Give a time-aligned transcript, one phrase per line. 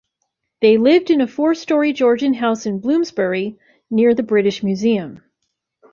[0.61, 3.59] They lived in a four-storey Georgian house in Bloomsbury,
[3.91, 5.21] near the British Museum.